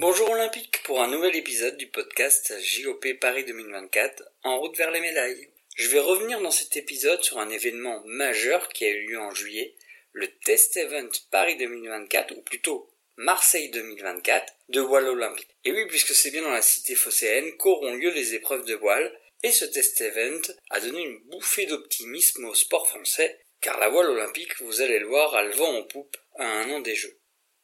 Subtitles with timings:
[0.00, 5.00] Bonjour Olympique pour un nouvel épisode du podcast JOP Paris 2024 en route vers les
[5.02, 5.50] médailles.
[5.76, 9.34] Je vais revenir dans cet épisode sur un événement majeur qui a eu lieu en
[9.34, 9.74] juillet,
[10.12, 15.54] le Test Event Paris 2024 ou plutôt Marseille 2024 de voile olympique.
[15.66, 19.14] Et oui, puisque c'est bien dans la cité phocéenne qu'auront lieu les épreuves de voile,
[19.42, 24.08] et ce test event a donné une bouffée d'optimisme au sport français, car la voile
[24.08, 27.19] olympique, vous allez le voir, a le vent en poupe à un an des Jeux.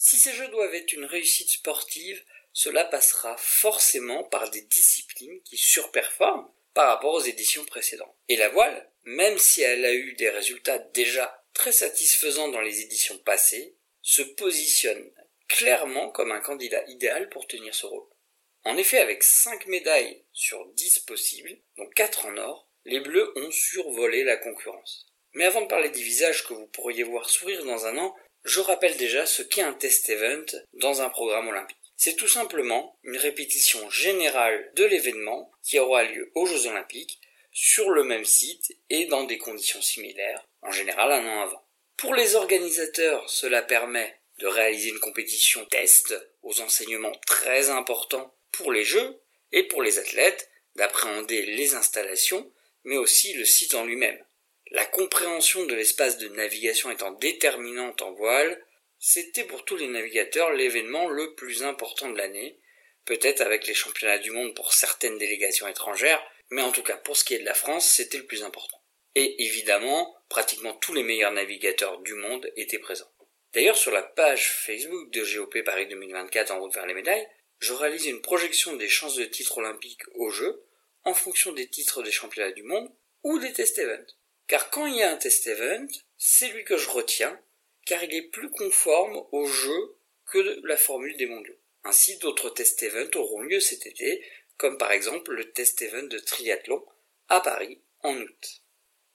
[0.00, 5.56] Si ces Jeux doivent être une réussite sportive, cela passera forcément par des disciplines qui
[5.56, 8.16] surperforment par rapport aux éditions précédentes.
[8.28, 12.80] Et la voile, même si elle a eu des résultats déjà très satisfaisants dans les
[12.80, 15.10] éditions passées, se positionne
[15.48, 18.06] clairement comme un candidat idéal pour tenir ce rôle.
[18.64, 23.50] En effet, avec 5 médailles sur 10 possibles, dont 4 en or, les Bleus ont
[23.50, 25.08] survolé la concurrence.
[25.32, 28.60] Mais avant de parler des visages que vous pourriez voir sourire dans un an, je
[28.60, 31.76] rappelle déjà ce qu'est un test event dans un programme olympique.
[31.96, 37.20] C'est tout simplement une répétition générale de l'événement qui aura lieu aux Jeux olympiques
[37.52, 41.66] sur le même site et dans des conditions similaires, en général un an avant.
[41.96, 48.70] Pour les organisateurs, cela permet de réaliser une compétition test aux enseignements très importants pour
[48.70, 49.20] les jeux
[49.50, 52.48] et pour les athlètes d'appréhender les installations
[52.84, 54.18] mais aussi le site en lui-même.
[54.70, 58.62] La compréhension de l'espace de navigation étant déterminante en voile,
[58.98, 62.60] c'était pour tous les navigateurs l'événement le plus important de l'année,
[63.06, 67.16] peut-être avec les championnats du monde pour certaines délégations étrangères, mais en tout cas pour
[67.16, 68.82] ce qui est de la France, c'était le plus important.
[69.14, 73.10] Et évidemment, pratiquement tous les meilleurs navigateurs du monde étaient présents.
[73.54, 77.26] D'ailleurs, sur la page Facebook de GOP Paris 2024 en route vers les médailles,
[77.58, 80.62] je réalise une projection des chances de titre olympique au jeu
[81.04, 84.17] en fonction des titres des championnats du monde ou des test events.
[84.48, 87.38] Car quand il y a un test event, c'est lui que je retiens,
[87.86, 89.96] car il est plus conforme au jeu
[90.26, 91.56] que la formule des mondiaux.
[91.84, 94.24] Ainsi, d'autres test events auront lieu cet été,
[94.56, 96.84] comme par exemple le test event de triathlon
[97.28, 98.62] à Paris en août.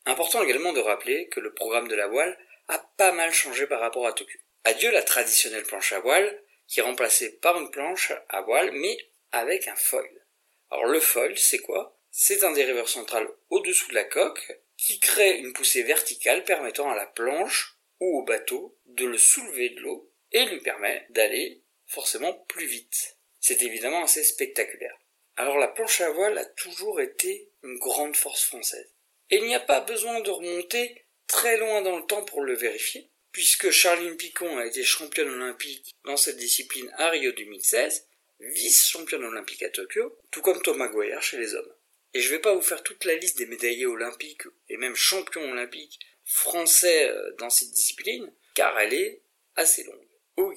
[0.06, 3.80] Important également de rappeler que le programme de la voile a pas mal changé par
[3.80, 4.40] rapport à Tokyo.
[4.64, 8.98] Adieu la traditionnelle planche à voile, qui est remplacée par une planche à voile, mais
[9.32, 10.10] avec un foil.
[10.72, 12.00] Alors le foil, c'est quoi?
[12.12, 16.96] C'est un dériveur central au-dessous de la coque, qui crée une poussée verticale permettant à
[16.96, 22.34] la planche ou au bateau de le soulever de l'eau et lui permet d'aller forcément
[22.50, 23.18] plus vite.
[23.40, 25.00] C'est évidemment assez spectaculaire.
[25.38, 28.94] Alors la planche à voile a toujours été une grande force française.
[29.30, 32.54] Et il n'y a pas besoin de remonter très loin dans le temps pour le
[32.54, 38.06] vérifier, puisque Charline Picon a été championne olympique dans cette discipline à Rio 2016,
[38.40, 41.74] vice-championne olympique à Tokyo, tout comme Thomas Goyer chez les hommes.
[42.14, 44.96] Et je ne vais pas vous faire toute la liste des médaillés olympiques et même
[44.96, 49.22] champions olympiques français euh, dans cette discipline, car elle est
[49.56, 50.08] assez longue.
[50.38, 50.54] Au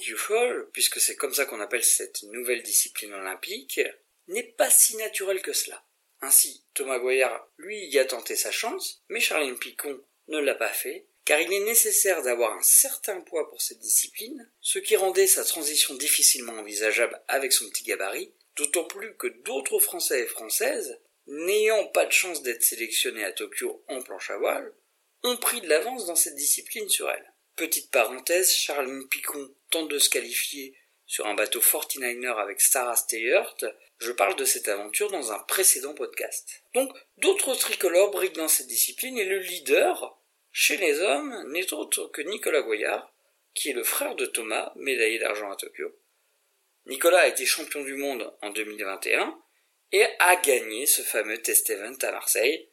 [0.72, 3.80] puisque c'est comme ça qu'on appelle cette nouvelle discipline olympique,
[4.28, 5.84] n'est pas si naturel que cela.
[6.22, 10.72] Ainsi, Thomas Goyard, lui, y a tenté sa chance, mais Charline Picon ne l'a pas
[10.72, 15.26] fait, car il est nécessaire d'avoir un certain poids pour cette discipline, ce qui rendait
[15.26, 20.98] sa transition difficilement envisageable avec son petit gabarit, d'autant plus que d'autres Français et Françaises,
[21.26, 24.72] n'ayant pas de chance d'être sélectionnés à Tokyo en planche à voile,
[25.22, 27.32] ont pris de l'avance dans cette discipline sur elle.
[27.56, 30.76] Petite parenthèse, Charline Picon tente de se qualifier
[31.06, 33.56] sur un bateau 49er avec Sarah Steyert,
[33.98, 36.62] je parle de cette aventure dans un précédent podcast.
[36.74, 40.18] Donc, d'autres tricolores brillent dans cette discipline et le leader,
[40.52, 43.12] chez les hommes, n'est autre que Nicolas Goyard,
[43.54, 45.96] qui est le frère de Thomas, médaillé d'argent à Tokyo.
[46.86, 49.38] Nicolas a été champion du monde en 2021
[49.92, 52.68] et a gagné ce fameux test event à Marseille.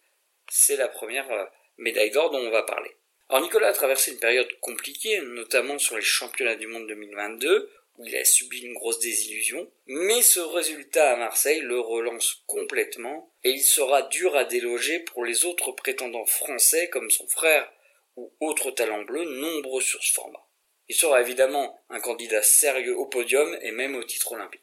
[0.49, 1.45] C'est la première euh,
[1.77, 2.91] médaille d'or dont on va parler.
[3.29, 8.05] Alors Nicolas a traversé une période compliquée, notamment sur les championnats du monde 2022, où
[8.05, 13.51] il a subi une grosse désillusion, mais ce résultat à Marseille le relance complètement et
[13.51, 17.71] il sera dur à déloger pour les autres prétendants français comme son frère
[18.15, 20.45] ou autres talents bleus nombreux sur ce format.
[20.89, 24.61] Il sera évidemment un candidat sérieux au podium et même au titre olympique.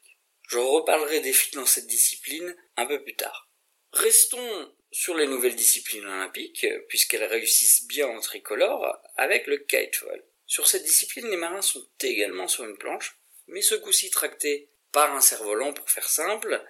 [0.50, 3.48] Je reparlerai des filles dans cette discipline un peu plus tard.
[3.92, 10.24] Restons sur les nouvelles disciplines olympiques, puisqu'elles réussissent bien en tricolore, avec le kiteball.
[10.46, 13.16] Sur cette discipline, les marins sont également sur une planche,
[13.46, 16.60] mais ce coup-ci tracté par un cerf-volant pour faire simple,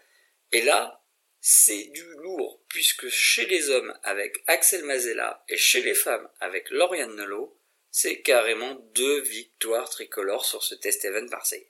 [0.53, 1.03] et là,
[1.41, 6.69] c'est du lourd, puisque chez les hommes avec Axel Mazella et chez les femmes avec
[6.69, 7.59] Lauriane Nolot,
[7.91, 11.67] c'est carrément deux victoires tricolores sur ce test event Marseille.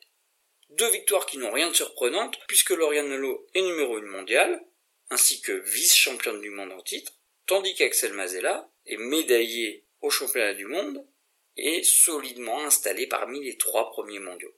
[0.70, 4.64] Deux victoires qui n'ont rien de surprenante, puisque Lauriane Nolot est numéro 1 mondiale,
[5.10, 7.12] ainsi que vice-championne du monde en titre,
[7.46, 11.04] tandis qu'Axel Mazella est médaillé au championnat du monde
[11.56, 14.54] et solidement installé parmi les trois premiers mondiaux.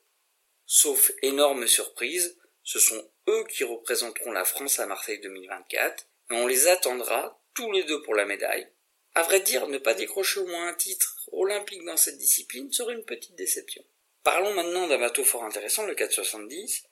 [0.67, 6.47] Sauf énorme surprise, ce sont eux qui représenteront la France à Marseille 2024, et on
[6.47, 8.69] les attendra tous les deux pour la médaille.
[9.15, 12.95] À vrai dire, ne pas décrocher au moins un titre olympique dans cette discipline serait
[12.95, 13.83] une petite déception.
[14.25, 16.85] Parlons maintenant d'un bateau fort intéressant, le 470.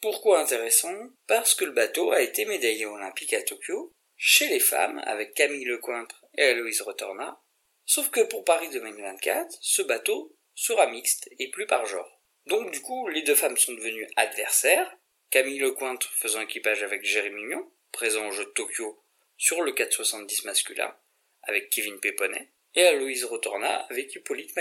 [0.00, 0.94] Pourquoi intéressant?
[1.26, 5.64] Parce que le bateau a été médaillé olympique à Tokyo, chez les femmes, avec Camille
[5.64, 7.42] Lecointre et Aloïse Retorna.
[7.84, 12.22] Sauf que pour Paris 2024, ce bateau sera mixte et plus par genre.
[12.46, 14.96] Donc du coup, les deux femmes sont devenues adversaires,
[15.30, 19.04] Camille Lecointre faisant équipage avec Jérémy Mion, présent au jeu de Tokyo
[19.36, 20.96] sur le 470 masculin,
[21.42, 24.54] avec Kevin Péponnet, et Aloïse Rotorna avec Hippolyte.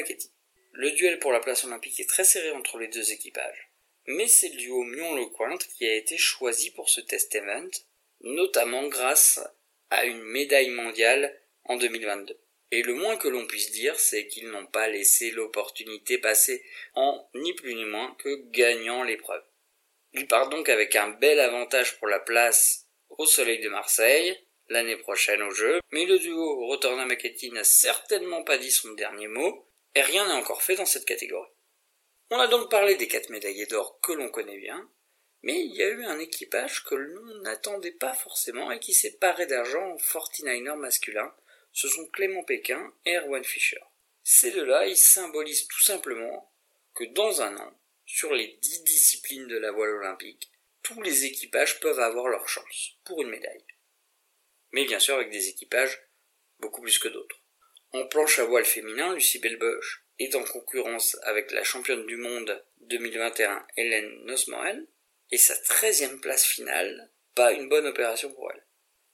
[0.79, 3.71] Le duel pour la place olympique est très serré entre les deux équipages.
[4.05, 7.71] Mais c'est le duo Mion-Lecointre qui a été choisi pour ce test event,
[8.21, 9.39] notamment grâce
[9.89, 12.39] à une médaille mondiale en 2022.
[12.69, 16.63] Et le moins que l'on puisse dire, c'est qu'ils n'ont pas laissé l'opportunité passer
[16.93, 19.43] en ni plus ni moins que gagnant l'épreuve.
[20.13, 24.37] Ils partent donc avec un bel avantage pour la place au soleil de Marseille,
[24.69, 29.27] l'année prochaine au jeu, mais le duo Rotorna Machetti n'a certainement pas dit son dernier
[29.27, 29.66] mot,
[30.01, 31.51] rien n'est encore fait dans cette catégorie.
[32.29, 34.89] On a donc parlé des quatre médaillés d'or que l'on connaît bien,
[35.43, 39.17] mais il y a eu un équipage que l'on n'attendait pas forcément et qui s'est
[39.17, 41.33] paré d'argent en 49er masculin,
[41.71, 43.81] ce sont Clément Pékin et Erwan Fischer.
[44.23, 46.51] Ces deux-là, ils symbolisent tout simplement
[46.93, 50.51] que dans un an, sur les dix disciplines de la voile olympique,
[50.81, 53.65] tous les équipages peuvent avoir leur chance pour une médaille
[54.71, 55.99] mais bien sûr avec des équipages
[56.59, 57.41] beaucoup plus que d'autres.
[57.93, 62.63] En planche à voile féminin, Lucie Belboche est en concurrence avec la championne du monde
[62.81, 64.85] 2021 Hélène Nosmoen,
[65.31, 68.65] et sa treizième place finale, pas une bonne opération pour elle.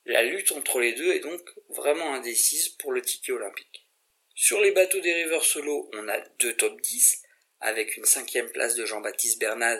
[0.05, 3.87] La lutte entre les deux est donc vraiment indécise pour le ticket olympique.
[4.35, 7.21] Sur les bateaux des rivers solo, on a deux top 10,
[7.59, 9.79] avec une cinquième place de Jean-Baptiste Bernaz,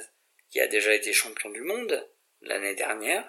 [0.49, 2.07] qui a déjà été champion du monde
[2.41, 3.27] l'année dernière,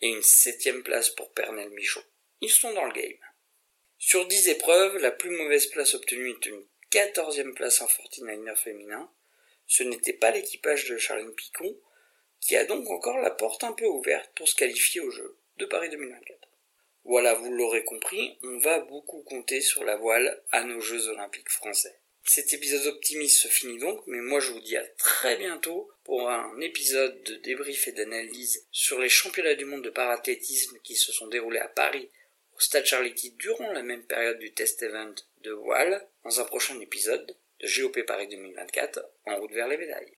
[0.00, 2.02] et une septième place pour Pernel Michaud.
[2.40, 3.18] Ils sont dans le game.
[4.06, 9.10] Sur dix épreuves, la plus mauvaise place obtenue est une quatorzième place en 49er féminin.
[9.66, 11.74] Ce n'était pas l'équipage de Charline Picon,
[12.38, 15.64] qui a donc encore la porte un peu ouverte pour se qualifier au jeu de
[15.64, 16.38] Paris 2024.
[17.04, 21.50] Voilà, vous l'aurez compris, on va beaucoup compter sur la voile à nos Jeux olympiques
[21.50, 21.98] français.
[22.24, 26.28] Cet épisode optimiste se finit donc, mais moi je vous dis à très bientôt pour
[26.28, 31.10] un épisode de débrief et d'analyse sur les championnats du monde de parathlétisme qui se
[31.10, 32.10] sont déroulés à Paris
[32.54, 36.78] au Stade Charletti durant la même période du test event de voile dans un prochain
[36.80, 40.16] épisode de GOP Paris 2024 en route vers les médailles.